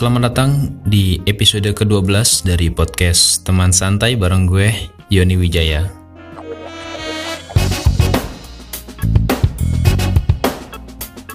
[0.00, 4.72] selamat datang di episode ke-12 dari podcast Teman Santai bareng gue,
[5.12, 5.92] Yoni Wijaya.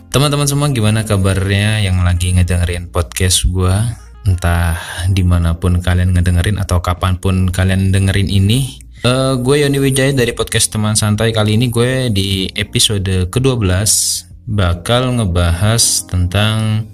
[0.09, 3.77] Teman-teman semua gimana kabarnya yang lagi ngedengerin podcast gue?
[4.25, 4.81] Entah
[5.13, 8.81] di mana pun kalian ngedengerin atau kapan pun kalian dengerin ini.
[9.05, 13.85] Uh, gue Yoni Wijaya dari podcast Teman Santai kali ini gue di episode ke-12
[14.49, 16.89] bakal ngebahas tentang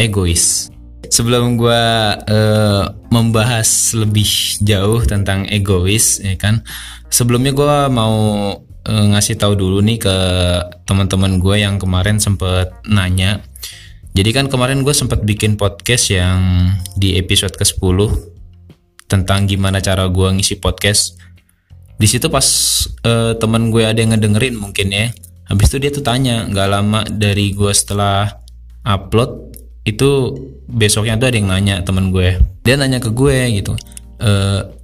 [0.00, 0.72] egois.
[1.10, 1.84] Sebelum gue
[2.16, 6.64] uh, membahas lebih jauh tentang egois, ya kan,
[7.12, 8.16] sebelumnya gue mau
[8.60, 10.16] uh, ngasih tahu dulu nih ke
[10.84, 13.40] teman-teman gue yang kemarin sempet nanya.
[14.14, 17.98] Jadi kan kemarin gue sempat bikin podcast yang di episode ke-10
[19.10, 21.18] tentang gimana cara gue ngisi podcast.
[21.98, 22.46] Di situ pas
[23.06, 25.10] uh, teman gue ada yang ngedengerin mungkin ya.
[25.50, 28.32] Habis itu dia tuh tanya, nggak lama dari gue setelah
[28.86, 29.53] upload
[29.84, 30.10] itu
[30.64, 32.40] besoknya tuh ada yang nanya temen gue.
[32.64, 33.76] Dia nanya ke gue gitu.
[34.16, 34.30] E,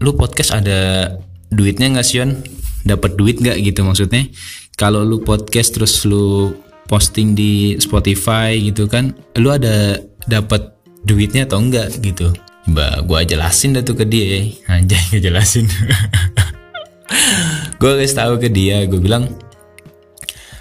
[0.05, 1.13] lu podcast ada
[1.49, 2.31] duitnya nggak Sion?
[2.85, 3.57] Dapat duit nggak?
[3.65, 4.29] Gitu maksudnya.
[4.77, 6.53] Kalau lu podcast terus lu
[6.89, 9.95] posting di Spotify gitu kan lu ada
[10.27, 10.77] dapat
[11.09, 12.33] duitnya atau enggak gitu?
[12.69, 14.45] Mbak gue jelasin dah tuh ke dia.
[14.69, 15.65] Anjay ngejelasin.
[17.81, 19.33] Gue kasih tahu ke dia gue bilang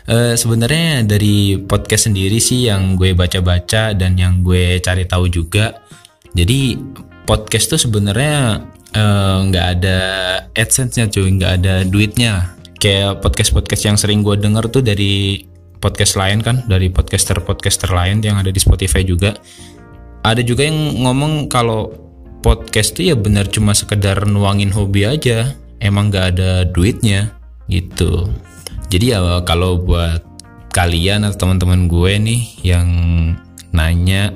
[0.10, 5.86] Uh, sebenarnya dari podcast sendiri sih yang gue baca-baca dan yang gue cari tahu juga.
[6.34, 6.82] Jadi
[7.30, 10.00] podcast tuh sebenarnya eh, nggak uh, ada
[10.58, 12.58] adsense-nya cuy, nggak ada duitnya.
[12.82, 15.46] Kayak podcast-podcast yang sering gue denger tuh dari
[15.78, 19.38] podcast lain kan, dari podcaster-podcaster lain yang ada di Spotify juga.
[20.26, 21.94] Ada juga yang ngomong kalau
[22.42, 27.30] podcast tuh ya benar cuma sekedar nuangin hobi aja, emang nggak ada duitnya
[27.70, 28.26] gitu.
[28.90, 30.26] Jadi ya kalau buat
[30.74, 32.90] kalian atau teman-teman gue nih yang
[33.70, 34.34] nanya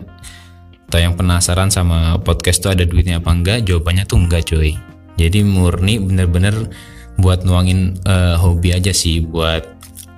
[0.89, 4.77] atau yang penasaran sama podcast tuh ada duitnya apa enggak, jawabannya tuh enggak cuy.
[5.17, 6.69] Jadi murni bener-bener
[7.17, 9.65] buat nuangin uh, hobi aja sih, buat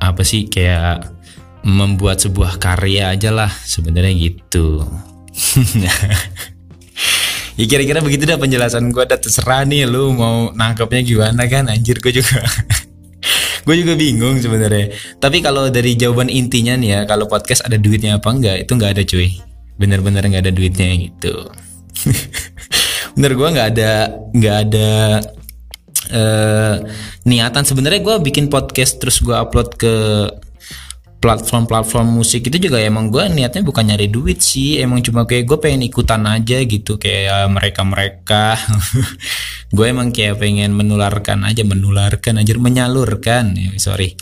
[0.03, 1.15] apa sih kayak
[1.63, 4.83] membuat sebuah karya aja lah sebenarnya gitu.
[7.55, 12.03] ya kira-kira begitu dah penjelasan gue, dah terserah nih lu mau nangkepnya gimana kan, anjir
[12.03, 12.43] gue juga.
[13.65, 14.93] gue juga bingung sebenarnya.
[15.17, 18.91] Tapi kalau dari jawaban intinya nih ya kalau podcast ada duitnya apa enggak itu nggak
[18.93, 19.29] ada cuy.
[19.75, 21.33] Bener-bener nggak ada duitnya gitu.
[23.17, 23.91] Bener gue nggak ada
[24.31, 24.89] nggak ada
[26.13, 26.75] uh,
[27.25, 27.63] niatan.
[27.65, 29.93] Sebenarnya gue bikin podcast terus gue upload ke
[31.25, 34.77] platform-platform musik itu juga emang gue niatnya bukan nyari duit sih.
[34.77, 38.53] Emang cuma kayak gue pengen ikutan aja gitu kayak mereka-mereka.
[39.75, 43.57] Gue emang kayak pengen menularkan aja menularkan aja menyalurkan.
[43.57, 44.13] Ya, sorry.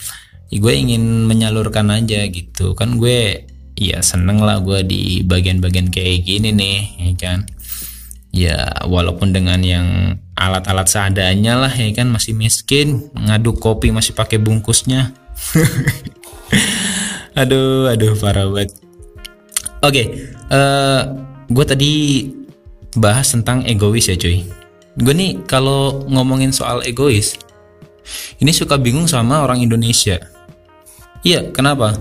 [0.48, 2.72] Gue ingin menyalurkan aja gitu.
[2.74, 7.40] Kan gue ya seneng lah gue di bagian-bagian kayak gini nih ya kan.
[8.32, 14.42] Ya walaupun dengan yang alat-alat seadanya lah ya kan masih miskin ngaduk kopi masih pakai
[14.42, 15.14] bungkusnya
[17.34, 18.78] aduh aduh parah banget.
[19.84, 20.06] Oke okay,
[20.48, 21.02] uh, eh,
[21.52, 21.94] gue tadi
[22.96, 24.46] bahas tentang egois ya cuy.
[24.94, 27.36] Gue nih kalau ngomongin soal egois
[28.40, 30.20] ini suka bingung sama orang Indonesia.
[31.24, 31.98] Iya kenapa?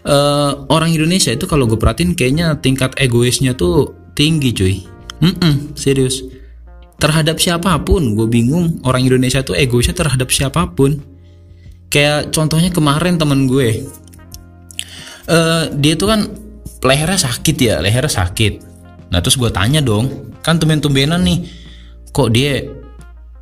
[0.00, 4.76] Uh, orang Indonesia itu kalau gue perhatiin kayaknya tingkat egoisnya tuh tinggi cuy.
[5.20, 6.24] Mm -mm, serius.
[7.00, 11.00] Terhadap siapa pun gue bingung orang Indonesia tuh egoisnya terhadap siapa pun.
[11.90, 13.84] Kayak contohnya kemarin temen gue
[15.30, 16.20] uh, dia tuh kan
[16.82, 18.52] lehernya sakit ya lehernya sakit.
[19.14, 21.46] Nah terus gue tanya dong kan tumben-tumbenan nih
[22.10, 22.64] kok dia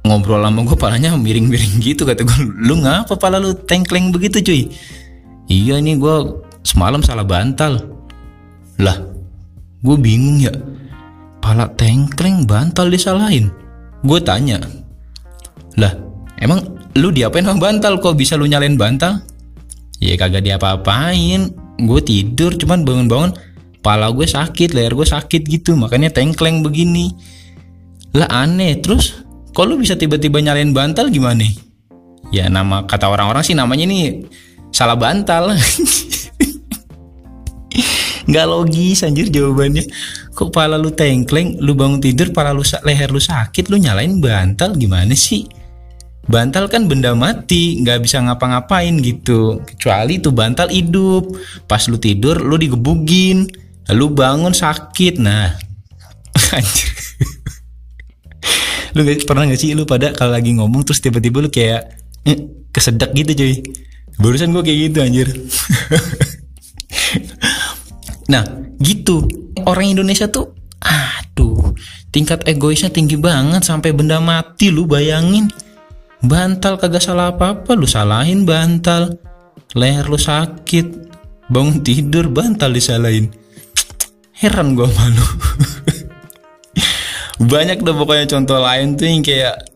[0.04, 2.04] ngobrol sama gue palanya miring-miring gitu?
[2.04, 2.38] Kata gue
[2.68, 4.62] lu ngapa pala lu tengkleng begitu cuy?
[5.48, 6.16] Iya ini gue
[6.62, 7.80] semalam salah bantal.
[8.78, 8.96] Lah
[9.82, 10.52] gue bingung ya
[11.40, 13.48] pala tengkleng bantal disalahin?
[14.04, 14.62] Gue tanya
[15.78, 15.94] lah
[16.42, 16.62] emang
[16.98, 18.02] lu diapain sama bantal?
[18.02, 19.22] Kok bisa lu nyalain bantal?
[19.98, 23.32] Ya kagak diapa-apain gue tidur cuman bangun-bangun
[23.78, 27.14] pala gue sakit leher gue sakit gitu makanya tengkleng begini.
[28.18, 28.82] Lah aneh.
[28.82, 29.22] Terus
[29.54, 31.46] kok lu bisa tiba-tiba nyalain bantal gimana?
[32.34, 34.26] Ya nama kata orang-orang sih namanya ini
[34.74, 35.54] salah bantal.
[38.28, 39.88] Nggak logis anjir jawabannya.
[40.36, 44.76] Kok pala lu tengkleng lu bangun tidur pala lu leher lu sakit lu nyalain bantal
[44.76, 45.57] gimana sih
[46.28, 49.64] bantal kan benda mati nggak bisa ngapa-ngapain gitu.
[49.64, 51.24] Kecuali tuh bantal hidup.
[51.64, 53.48] Pas lu tidur lu digebugin
[53.90, 55.18] lu bangun sakit.
[55.18, 55.56] Nah
[56.56, 56.92] anjir.
[58.96, 61.96] Lu pernah gak sih lu pada kalau lagi ngomong terus tiba-tiba lu kayak
[62.28, 62.38] eh,
[62.72, 63.54] kesedak gitu cuy.
[64.20, 65.28] Barusan gue kayak gitu anjir.
[68.28, 68.44] Nah
[68.76, 69.24] gitu.
[69.64, 70.52] Orang Indonesia tuh
[70.84, 71.74] aduh
[72.14, 75.50] tingkat egoisnya tinggi banget sampai benda mati lu bayangin
[76.24, 79.18] bantal kagak salah apa-apa lu salahin bantal.
[79.76, 81.10] Leher lu sakit.
[81.48, 83.32] Bangun tidur bantal disalahin.
[84.38, 85.26] Heran gua malu
[87.50, 89.66] banyak deh pokoknya contoh lain tuh yang kayak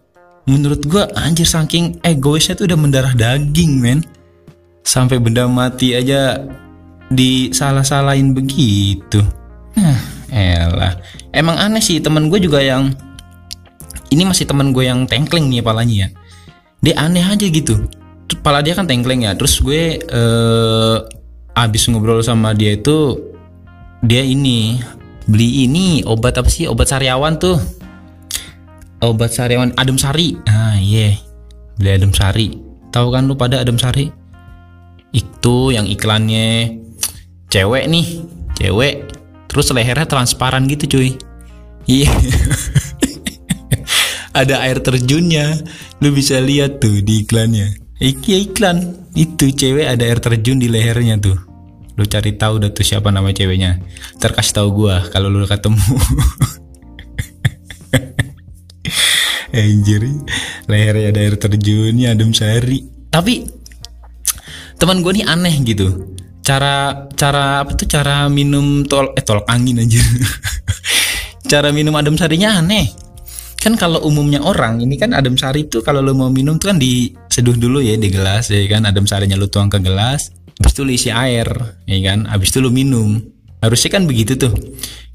[0.47, 4.07] menurut gua anjir saking egoisnya tuh udah mendarah daging men.
[4.87, 6.43] Sampai benda mati aja
[7.11, 9.23] disalah-salahin begitu.
[9.79, 9.99] Nah
[10.33, 10.97] elah.
[11.31, 12.93] Emang aneh sih temen gue juga yang
[14.13, 16.09] ini masih temen gue yang tengkleng nih apalagi ya
[16.83, 17.87] dia aneh aja gitu.
[18.27, 19.39] Kepala dia kan tengkleng ya.
[19.39, 20.97] Terus gue eh,
[21.55, 23.17] abis ngobrol sama dia itu
[24.03, 24.83] dia ini
[25.31, 26.67] beli ini obat apa sih?
[26.67, 27.57] Obat sariawan tuh.
[28.99, 30.35] Obat sariawan adem sari.
[30.51, 31.15] Ah iya.
[31.15, 31.17] Yeah.
[31.79, 32.59] beli adem sari.
[32.93, 34.11] Tahu kan lu pada adem sari?
[35.15, 36.83] Itu yang iklannya.
[37.47, 38.07] Cewek nih
[38.59, 39.07] cewek.
[39.47, 41.15] Terus lehernya transparan gitu cuy.
[41.87, 42.11] Iya
[44.33, 45.61] ada air terjunnya.
[46.01, 47.77] Lu bisa lihat tuh di iklannya.
[48.01, 48.99] Iki iklan.
[49.13, 51.37] Itu cewek ada air terjun di lehernya tuh.
[51.97, 53.79] Lu cari tahu dah tuh siapa nama ceweknya.
[54.17, 55.77] Terkasih tahu gua kalau lu ketemu.
[59.53, 60.03] Anjir.
[60.65, 62.81] Lehernya ada air terjunnya adem sari.
[63.13, 63.61] Tapi
[64.81, 66.17] Teman gue nih aneh gitu.
[66.43, 67.87] Cara Cara apa tuh?
[67.87, 70.03] Cara minum tol Eh tolak angin aja
[71.53, 73.02] Cara minum adem sarinya aneh
[73.63, 76.83] Kan kalau umumnya orang Ini kan adem sari tuh Kalau lo mau minum tuh kan
[76.83, 78.83] diseduh dulu ya Di gelas ya kan?
[78.91, 81.47] Adem sarinya lo tuang ke gelas Habis itu lo isi air
[81.87, 82.27] ya kan?
[82.27, 83.19] Habis itu lo minum.
[83.63, 84.53] Harusnya kan begitu tuh.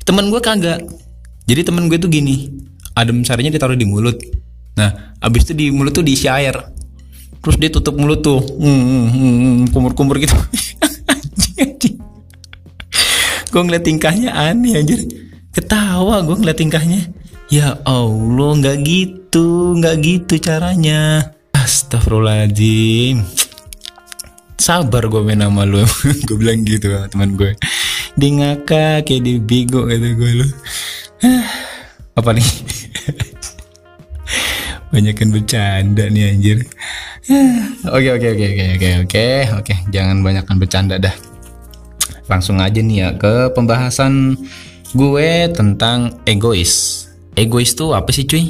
[0.04, 0.84] Temen gue kagak.
[1.48, 2.52] Jadi temen gue tuh gini
[2.98, 4.18] adem sarinya ditaruh di mulut.
[4.76, 6.56] Nah abis itu di mulut tuh diisi air.
[7.40, 8.42] Terus dia tutup mulut tuh.
[8.42, 10.36] Hmm, hmm, hmm, kumur-kumur gitu.
[13.48, 15.00] Gue ngeliat tingkahnya aneh anjir.
[15.56, 17.17] Ketawa gue ngeliat tingkahnya
[17.48, 21.32] ya Allah nggak gitu nggak gitu caranya.
[21.56, 23.24] Astagfirullahaladzim.
[24.58, 25.84] Sabar gue main sama lu.
[26.28, 27.54] Gue bilang gitu teman gue
[28.18, 30.48] di ngakak kayak di bigo kata gue lu.
[32.20, 32.48] Apa nih?
[34.92, 36.58] Banyakan bercanda nih anjir.
[37.96, 39.28] Oke oke oke oke oke oke
[39.62, 39.74] oke.
[39.94, 41.14] Jangan banyakkan bercanda dah.
[42.32, 44.36] Langsung aja nih ya ke pembahasan
[44.96, 47.07] gue tentang egois
[47.38, 48.50] egois tuh apa sih cuy?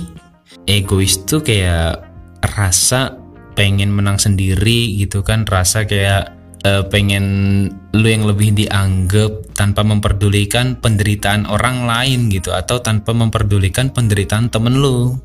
[0.63, 2.07] Egois tuh kayak
[2.55, 3.19] rasa
[3.53, 5.43] pengen menang sendiri gitu kan.
[5.43, 6.31] Rasa kayak
[6.63, 7.25] uh, pengen
[7.91, 14.79] lu yang lebih dianggap tanpa memperdulikan penderitaan orang lain gitu atau tanpa memperdulikan penderitaan temen
[14.79, 15.19] lu.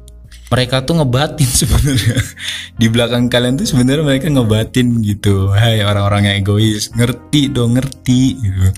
[0.52, 2.18] Mereka tuh ngebatin sebenarnya.
[2.76, 5.54] Di belakang kalian tuh sebenarnya mereka ngebatin gitu.
[5.54, 6.92] Hai orang-orang yang egois.
[6.92, 8.68] Ngerti dong ngerti gitu.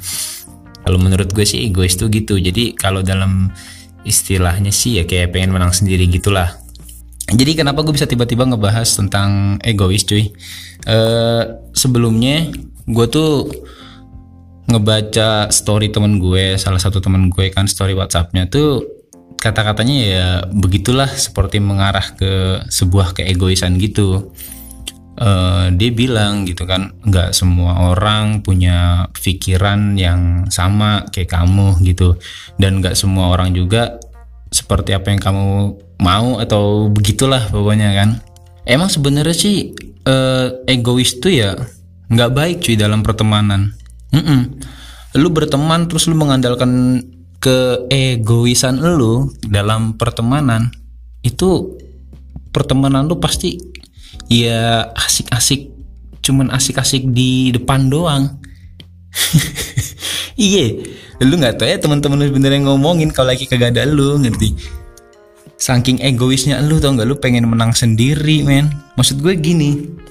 [0.85, 2.37] Kalau menurut gue sih egois tuh gitu.
[2.37, 3.49] Jadi kalau dalam
[4.05, 6.61] istilahnya sih ya kayak pengen menang sendiri gitulah.
[7.33, 10.29] Jadi kenapa gue bisa tiba-tiba ngebahas tentang egois cuy?
[10.85, 12.53] Uh, sebelumnya
[12.85, 13.49] gue tuh
[14.69, 18.85] ngebaca story temen gue salah satu temen gue kan story WhatsAppnya tuh
[19.41, 24.33] kata-katanya ya begitulah seperti mengarah ke sebuah keegoisan gitu
[25.19, 32.19] uh, dia bilang gitu kan nggak semua orang punya pikiran yang sama kayak kamu gitu.
[32.59, 33.99] Dan nggak semua orang juga
[34.51, 35.49] seperti apa yang kamu
[35.99, 38.23] mau atau begitulah pokoknya kan.
[38.65, 39.75] Emang sebenarnya sih
[40.09, 41.59] uh, egois tuh ya
[42.09, 43.75] nggak baik cuy dalam pertemanan.
[44.15, 44.41] Mm -mm.
[45.15, 47.03] lu berteman terus lu mengandalkan
[47.45, 50.73] keegoisan lu dalam pertemanan
[51.21, 51.77] itu
[52.55, 53.59] pertemanan lu pasti
[54.29, 55.73] ya asik-asik.
[56.25, 58.41] Cuman asik-asik di depan doang.
[60.35, 60.83] Iya.
[61.23, 64.51] Lu nggak tahu ya teman-teman lu sebenarnya ngomongin kalau lagi kagak ada lu ngerti?
[65.55, 67.07] Saking egoisnya lu tau nggak?
[67.07, 68.67] Lu pengen menang sendiri men.
[68.99, 70.03] Maksud gue gini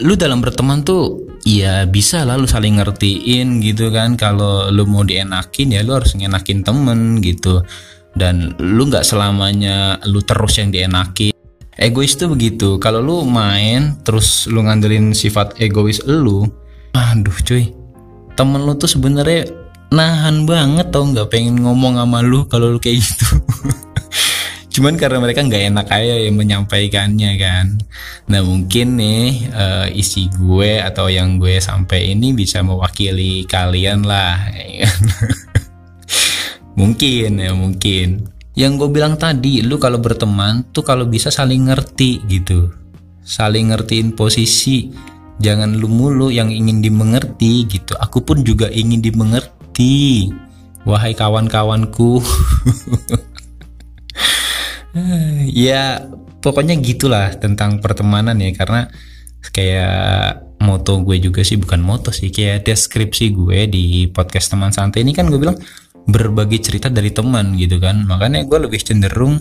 [0.00, 4.14] lu dalam berteman tuh ya bisa lah lu saling ngertiin gitu kan.
[4.14, 7.66] Kalau lu mau dienakin ya lu harus ngenakin temen gitu.
[8.14, 11.31] Dan lu nggak selamanya lu terus yang dienakin
[11.82, 12.78] egois tuh begitu.
[12.78, 16.46] Kalau lu main terus lu ngandelin sifat egois lu
[16.94, 17.74] aduh cuy.
[18.38, 19.50] Temen lu tuh sebenarnya
[19.92, 23.42] nahan banget tau nggak pengen ngomong sama lu kalau lu kayak gitu.
[24.72, 27.76] Cuman karena mereka nggak enak aja yang menyampaikannya kan.
[28.32, 34.48] Nah mungkin nih uh, isi gue atau yang gue sampai ini bisa mewakili kalian lah
[34.56, 35.02] ya kan?
[36.80, 42.20] mungkin ya mungkin yang gue bilang tadi lu kalau berteman tuh kalau bisa saling ngerti
[42.28, 42.68] gitu.
[43.24, 44.92] Saling ngertiin posisi.
[45.42, 47.96] Jangan lu mulu yang ingin dimengerti gitu.
[47.96, 50.28] Aku pun juga ingin dimengerti.
[50.84, 52.20] Wahai kawan-kawanku.
[55.48, 56.04] Ya
[56.44, 58.52] pokoknya gitulah tentang pertemanan ya.
[58.52, 58.92] Karena
[59.40, 62.28] kayak moto gue juga sih bukan moto sih.
[62.28, 65.56] Kayak deskripsi gue di podcast teman santai ini kan gue bilang
[66.06, 68.02] berbagi cerita dari teman gitu kan.
[68.06, 69.38] Makanya gue lebih cenderung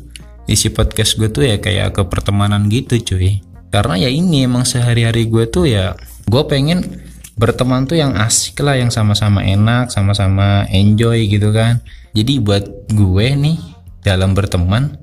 [0.50, 3.41] isi podcast gue tuh ya kayak ke pertemanan gitu cuy.
[3.72, 5.96] Karena ya ini emang sehari-hari gue tuh ya
[6.27, 7.01] gue pengen
[7.39, 11.80] berteman tuh yang asik lah yang sama-sama enak sama-sama enjoy gitu kan.
[12.12, 13.58] Jadi buat gue nih
[14.03, 15.00] dalam berteman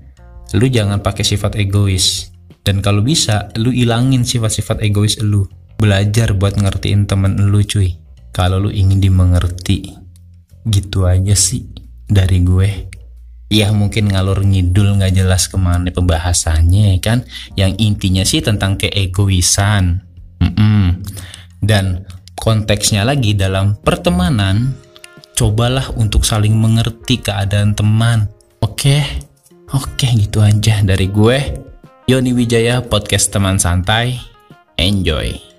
[0.56, 2.30] lu jangan pakai sifat egois.
[2.62, 5.48] Dan kalau bisa lu ilangin sifat-sifat egois lu.
[5.78, 7.96] Belajar buat ngertiin temen lu cuy.
[8.34, 10.07] Kalau lu ingin dimengerti
[10.68, 11.66] gitu aja sih
[12.08, 12.70] dari gue.
[13.48, 17.24] Ya mungkin ngalur ngidul nggak jelas ke mana pembahasannya kan?
[17.56, 20.04] Yang intinya sih tentang keegoisan.
[20.38, 20.86] Mm -mm.
[21.58, 22.06] dan
[22.38, 24.78] konteksnya lagi dalam pertemanan
[25.34, 28.30] cobalah untuk saling mengerti keadaan teman.
[28.62, 29.02] Oke?
[29.02, 29.02] Okay?
[29.74, 31.38] Oke gitu aja dari gue.
[32.08, 34.16] Yoni Wijaya podcast teman santai.
[34.78, 35.57] Enjoy